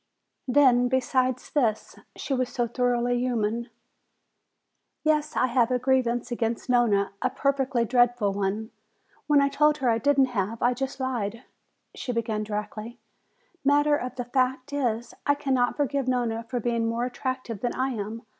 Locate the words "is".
14.97-15.13